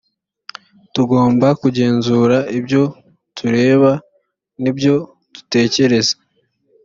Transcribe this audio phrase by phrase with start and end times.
[0.93, 2.83] tugomba kugenzura ibyo
[3.37, 3.91] tureba
[4.61, 4.95] n’ ibyo
[5.33, 6.15] dutekereza